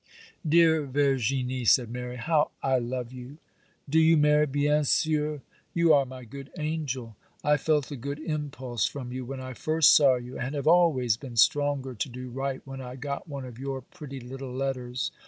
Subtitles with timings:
[0.43, 3.37] 'Dear Verginie,' said Mary, 'how I love you!'
[3.87, 5.41] 'Do you, Mary—bien sur?
[5.75, 7.15] you are my good angel.
[7.43, 11.17] I felt a good impulse from you when I first saw you, and have always
[11.17, 15.11] been stronger to do right when I got one of your pretty little letters.